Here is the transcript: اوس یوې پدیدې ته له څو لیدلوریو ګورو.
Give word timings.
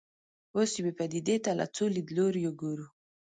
اوس 0.55 0.71
یوې 0.79 0.91
پدیدې 0.99 1.37
ته 1.45 1.51
له 1.59 1.65
څو 1.75 1.85
لیدلوریو 1.95 2.51
ګورو. 2.61 2.85